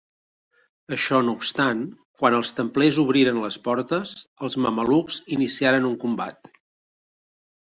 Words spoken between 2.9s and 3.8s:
obriren les